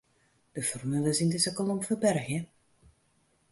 De 0.55 0.63
formules 0.69 1.21
yn 1.23 1.31
dizze 1.33 1.51
kolom 1.59 1.81
ferbergje. 1.87 2.39